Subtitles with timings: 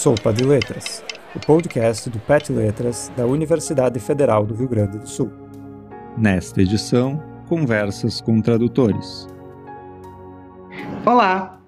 [0.00, 1.04] Sopa de Letras,
[1.36, 5.30] o podcast do PET Letras da Universidade Federal do Rio Grande do Sul.
[6.16, 9.28] Nesta edição, conversas com tradutores.
[11.04, 11.60] Olá,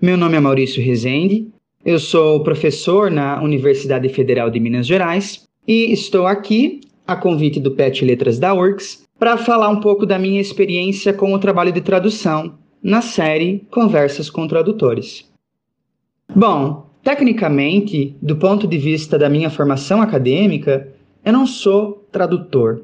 [0.00, 1.48] meu nome é Maurício Rezende,
[1.84, 7.72] eu sou professor na Universidade Federal de Minas Gerais e estou aqui, a convite do
[7.72, 11.80] PET Letras da URGS, para falar um pouco da minha experiência com o trabalho de
[11.80, 15.28] tradução na série Conversas com Tradutores.
[16.32, 20.88] Bom, Tecnicamente, do ponto de vista da minha formação acadêmica,
[21.24, 22.82] eu não sou tradutor.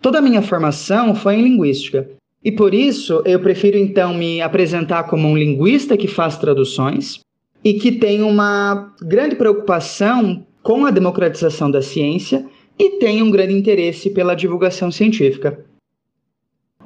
[0.00, 2.08] Toda a minha formação foi em linguística,
[2.44, 7.20] e por isso eu prefiro então me apresentar como um linguista que faz traduções
[7.64, 12.44] e que tem uma grande preocupação com a democratização da ciência
[12.78, 15.64] e tem um grande interesse pela divulgação científica.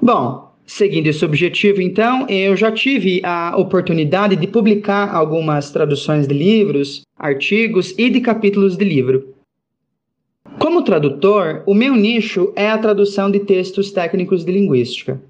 [0.01, 6.35] Bom, Seguindo esse objetivo, então, eu já tive a oportunidade de publicar algumas traduções de
[6.35, 9.33] livros, artigos e de capítulos de livro.
[10.59, 15.23] Como tradutor, o meu nicho é a tradução de textos técnicos de linguística.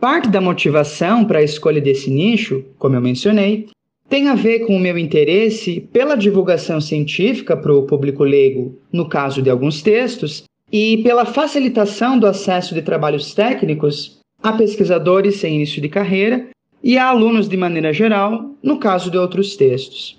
[0.00, 3.68] Parte da motivação para a escolha desse nicho, como eu mencionei,
[4.08, 9.08] tem a ver com o meu interesse pela divulgação científica para o público leigo, no
[9.08, 15.56] caso de alguns textos, e pela facilitação do acesso de trabalhos técnicos a pesquisadores sem
[15.56, 16.48] início de carreira
[16.82, 20.18] e a alunos de maneira geral, no caso de outros textos.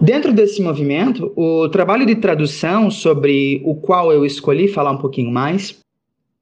[0.00, 5.30] Dentro desse movimento, o trabalho de tradução, sobre o qual eu escolhi falar um pouquinho
[5.30, 5.80] mais,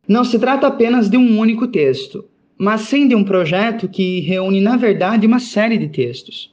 [0.06, 2.24] não se trata apenas de um único texto,
[2.58, 6.52] mas sim de um projeto que reúne, na verdade, uma série de textos.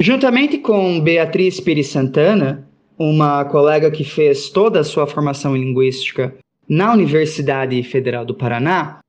[0.00, 6.34] Juntamente com Beatriz Pires Santana, uma colega que fez toda a sua formação em linguística
[6.68, 9.00] na Universidade Federal do Paraná,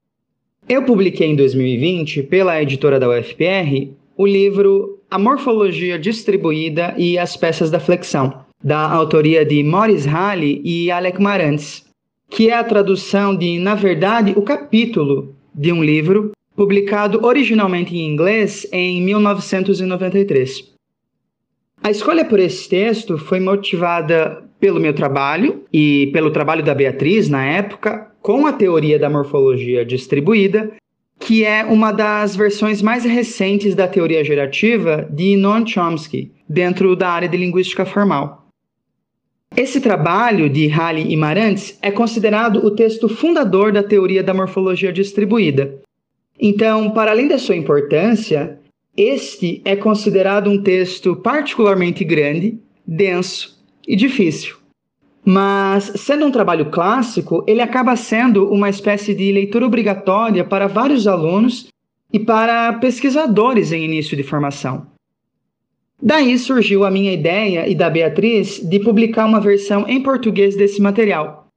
[0.68, 7.38] eu publiquei em 2020, pela editora da UFPR, o livro A Morfologia Distribuída e as
[7.38, 11.86] Peças da Flexão, da autoria de Morris Halle e Alec Marantz,
[12.30, 18.12] que é a tradução de, na verdade, o capítulo de um livro publicado originalmente em
[18.12, 20.74] inglês em 1993.
[21.84, 27.30] A escolha por esse texto foi motivada pelo meu trabalho e pelo trabalho da Beatriz
[27.30, 30.72] na época com a teoria da morfologia distribuída,
[31.20, 37.10] que é uma das versões mais recentes da teoria gerativa de Noam Chomsky, dentro da
[37.10, 38.48] área de linguística formal.
[39.56, 44.92] Esse trabalho de Halle e Marantz é considerado o texto fundador da teoria da morfologia
[44.92, 45.76] distribuída.
[46.40, 48.58] Então, para além da sua importância,
[48.98, 53.55] este é considerado um texto particularmente grande, denso
[53.88, 54.56] e difícil.
[55.24, 61.08] Mas, sendo um trabalho clássico, ele acaba sendo uma espécie de leitura obrigatória para vários
[61.08, 61.68] alunos
[62.14, 64.86] e para pesquisadores em início de formação.
[66.02, 70.82] Daí surgiu a minha ideia e da Beatriz de publicar uma versão em português desse
[70.82, 71.48] material,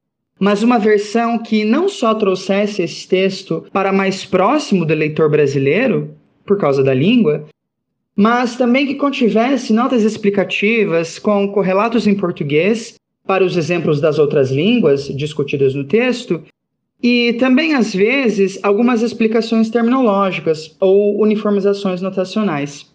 [0.40, 6.14] mas uma versão que não só trouxesse esse texto para mais próximo do leitor brasileiro,
[6.46, 7.46] por causa da língua,
[8.18, 14.50] mas também que contivesse notas explicativas com correlatos em português para os exemplos das outras
[14.50, 16.42] línguas discutidas no texto
[17.00, 22.90] e também, às vezes, algumas explicações terminológicas ou uniformizações notacionais.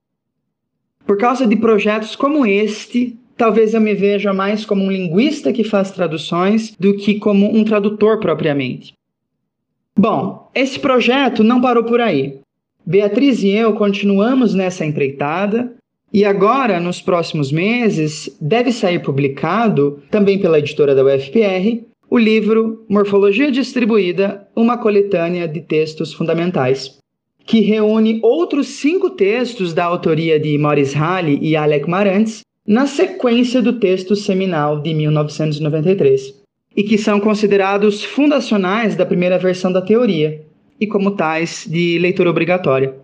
[1.05, 5.63] Por causa de projetos como este, talvez eu me veja mais como um linguista que
[5.63, 8.91] faz traduções do que como um tradutor propriamente.
[9.97, 12.42] Bom, esse projeto não parou por aí.
[12.85, 15.73] Beatriz e eu continuamos nessa empreitada
[16.11, 22.85] e agora, nos próximos meses, deve sair publicado, também pela editora da UFPR, o livro
[22.89, 26.99] Morfologia Distribuída Uma Coletânea de Textos Fundamentais,
[27.45, 33.61] que reúne outros cinco textos da autoria de Morris Halle e Alec Marantz, na sequência
[33.61, 36.43] do texto seminal de 1993,
[36.75, 40.45] e que são considerados fundacionais da primeira versão da teoria,
[40.79, 42.95] e como tais de leitura obrigatória.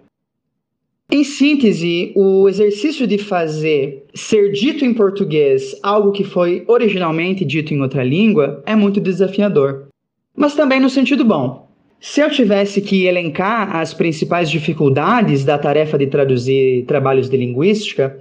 [1.12, 7.74] Em síntese, o exercício de fazer ser dito em português algo que foi originalmente dito
[7.74, 9.88] em outra língua é muito desafiador,
[10.38, 11.68] mas também no sentido bom.
[12.00, 18.20] Se eu tivesse que elencar as principais dificuldades da tarefa de traduzir trabalhos de linguística,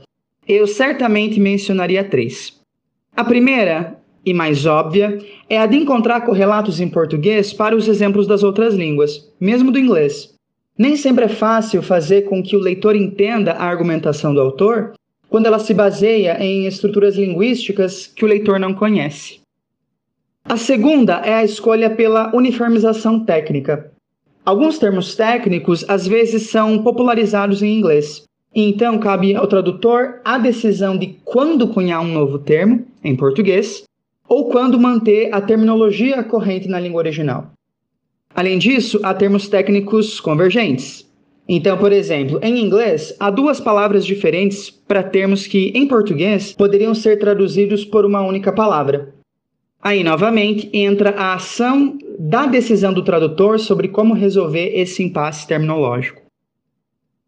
[0.48, 2.58] eu certamente mencionaria três.
[3.14, 5.18] A primeira, e mais óbvia,
[5.48, 9.78] é a de encontrar correlatos em português para os exemplos das outras línguas, mesmo do
[9.78, 10.34] inglês.
[10.76, 14.92] Nem sempre é fácil fazer com que o leitor entenda a argumentação do autor
[15.28, 19.40] quando ela se baseia em estruturas linguísticas que o leitor não conhece.
[20.44, 23.92] A segunda é a escolha pela uniformização técnica.
[24.44, 28.24] Alguns termos técnicos às vezes são popularizados em inglês,
[28.54, 33.84] Então, cabe ao tradutor a decisão de quando cunhar um novo termo, em português,
[34.28, 37.52] ou quando manter a terminologia corrente na língua original.
[38.34, 41.08] Além disso, há termos técnicos convergentes.
[41.48, 46.94] Então, por exemplo, em inglês, há duas palavras diferentes para termos que, em português, poderiam
[46.94, 49.14] ser traduzidos por uma única palavra.
[49.82, 56.20] Aí, novamente, entra a ação da decisão do tradutor sobre como resolver esse impasse terminológico.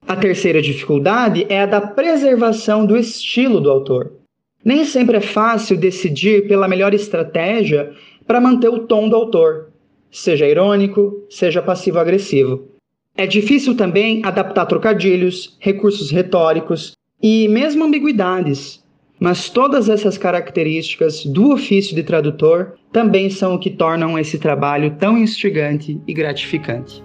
[0.07, 4.20] A terceira dificuldade é a da preservação do estilo do autor.
[4.65, 7.93] Nem sempre é fácil decidir pela melhor estratégia
[8.27, 9.71] para manter o tom do autor,
[10.11, 12.69] seja irônico, seja passivo-agressivo.
[13.17, 16.93] É difícil também adaptar trocadilhos, recursos retóricos
[17.23, 18.85] e mesmo ambiguidades.
[19.19, 24.97] Mas todas essas características do ofício de tradutor também são o que tornam esse trabalho
[24.99, 27.03] tão instigante e gratificante.